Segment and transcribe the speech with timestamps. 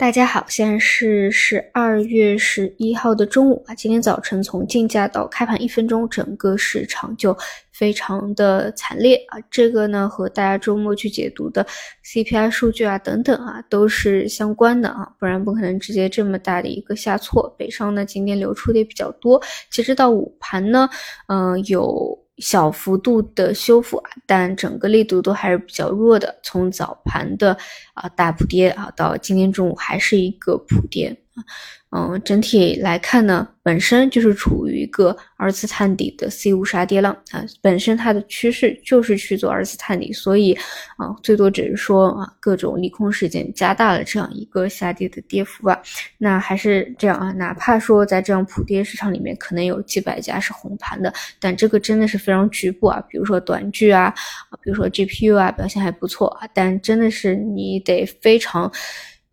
[0.00, 3.74] 大家好，现在是十二月十一号的中午啊。
[3.74, 7.36] 今天早晨从竞价到开盘一分钟，整个市场就
[7.70, 9.36] 非常的惨烈啊。
[9.50, 11.66] 这个呢和大家周末去解读的
[12.02, 17.54] CPI 数据啊等等啊都是相关的啊，不然不可能直接这么大的一个下挫。
[17.58, 19.38] 北上呢今天流出的也比较多，
[19.70, 20.88] 截止到午盘呢，
[21.26, 22.18] 嗯有。
[22.40, 26.34] 小幅度的修复啊，但整个力度都还是比较弱的。
[26.42, 27.56] 从早盘的
[27.94, 31.16] 啊大普跌啊，到今天中午还是一个普跌。
[31.92, 40.52] 嗯，整体来看呢，本身就是处于一个二次探底的 C 五杀跌浪啊，本身它的趋势就是去做二次探底，所以
[40.96, 45.82] 啊，最多只是说啊，各种利空事件加大了这样一个下跌的跌幅吧。
[46.16, 53.04] 那还是这样啊，哪怕说在这样普跌市场里面，可能有几百家是红盘的，但这个真的是非常局部啊。
[53.08, 54.14] 比如说短剧啊，
[54.62, 58.70] 比如说 GPU 啊，表现还不错啊，但真的是你得非常。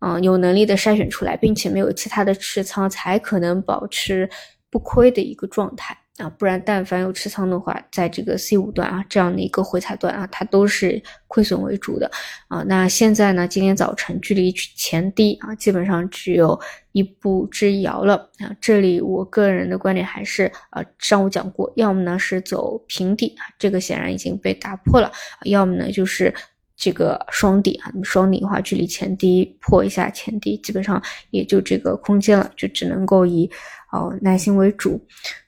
[0.00, 4.30] 嗯，有能力的筛选出来，并且没有其他的持仓，才可能保持
[4.70, 6.30] 不亏的一个状态啊！
[6.30, 12.08] 不然，但凡有持仓的话，在这个 C 五段啊这样的一个回踩段啊，它都是亏损为主的
[12.46, 12.62] 啊。
[12.68, 16.60] 那现在呢，今天早晨距离前低啊，基本上只有
[16.92, 18.54] 一步之遥了啊。
[18.60, 25.10] 这里我个人的观点还是啊，上午讲过，要么呢是走平底啊，这个显然已经被打破了；
[25.44, 26.32] 要么呢就是。
[26.78, 33.50] 这个双底啊，双底的话，距离前低破一下前低，基本上也就这个空间了，就只能够以
[33.92, 34.98] 哦耐心为主，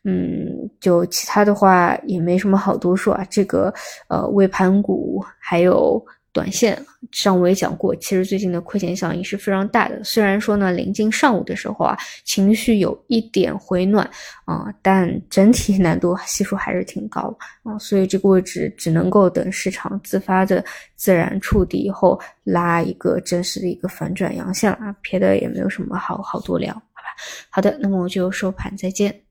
[0.04, 3.72] 嗯，就其他的话也没什么好多说啊，这个
[4.08, 6.04] 呃尾盘股还有。
[6.32, 6.80] 短线
[7.12, 10.02] 上我也讲过，其实最近的亏钱效应是非常大的。
[10.04, 14.08] 虽然说呢，临近上午的时候啊，情绪有一点回暖
[14.44, 20.64] 啊，但整体难度系数还是挺高啊，所以这个位置只能够等市场自发的
[20.96, 27.08] 自然触底以后，拉一个真实的一个反转阳线啊，别的也没有什么好好多聊，好吧？
[27.50, 29.29] 好的，那么我就收盘再见。